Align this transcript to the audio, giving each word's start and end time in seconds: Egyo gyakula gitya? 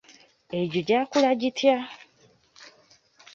Egyo 0.59 0.81
gyakula 0.87 1.31
gitya? 1.41 1.77